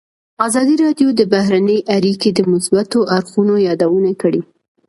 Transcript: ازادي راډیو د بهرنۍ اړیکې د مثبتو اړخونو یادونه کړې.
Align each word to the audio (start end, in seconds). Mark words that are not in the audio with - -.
ازادي 0.47 0.75
راډیو 0.83 1.09
د 1.15 1.21
بهرنۍ 1.33 1.79
اړیکې 1.97 2.29
د 2.33 2.39
مثبتو 2.51 2.99
اړخونو 3.17 3.53
یادونه 3.67 4.11
کړې. 4.21 4.41